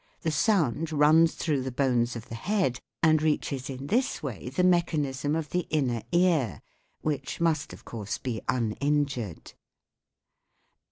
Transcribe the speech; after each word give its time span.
The 0.21 0.31
sound 0.31 0.91
runs 0.91 1.35
through 1.35 1.61
the 1.61 1.71
bones 1.71 2.15
of 2.15 2.27
the 2.27 2.33
head 2.33 2.79
and 3.03 3.21
reaches 3.21 3.69
in 3.69 3.85
this 3.85 4.23
way 4.23 4.49
the 4.49 4.63
mechanism 4.63 5.35
of 5.35 5.51
the 5.51 5.67
inner 5.69 6.01
ear, 6.11 6.63
which 7.01 7.39
must 7.39 7.71
of 7.71 7.85
course 7.85 8.17
be 8.17 8.41
uninjured. 8.49 9.53